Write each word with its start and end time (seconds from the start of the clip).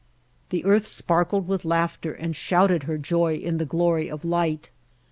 The 0.49 0.65
earth 0.65 0.87
sparkled 0.87 1.47
with 1.47 1.63
laughter 1.63 2.11
and 2.11 2.35
shouted 2.35 2.85
her 2.89 2.97
joy 2.97 3.35
in 3.35 3.57
the 3.59 3.65
glory 3.69 4.09
of 4.09 4.25
light. 4.25 4.71